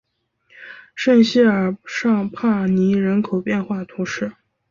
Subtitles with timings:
[0.95, 4.31] 圣谢尔尚帕尼人口变化图示